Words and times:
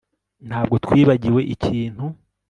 Ntabwo 0.47 0.75
twibagiwe 0.85 1.41
ikintu 1.53 2.03